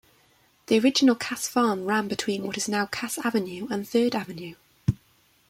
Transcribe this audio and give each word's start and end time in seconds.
The 0.65 0.79
original 0.79 1.13
Cass 1.13 1.47
Farm 1.47 1.85
ran 1.85 2.07
between 2.07 2.41
what 2.47 2.57
is 2.57 2.67
now 2.67 2.87
Cass 2.87 3.19
Avenue 3.19 3.67
and 3.69 3.87
Third 3.87 4.15
Avenue. 4.15 4.55